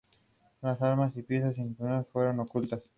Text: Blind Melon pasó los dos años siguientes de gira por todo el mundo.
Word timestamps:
Blind 0.59 0.79
Melon 0.79 0.79
pasó 0.79 0.95
los 0.95 0.97
dos 0.97 1.13
años 1.13 1.13
siguientes 1.13 1.57
de 1.57 1.75
gira 1.85 2.03
por 2.11 2.23
todo 2.23 2.29
el 2.31 2.35
mundo. 2.35 2.83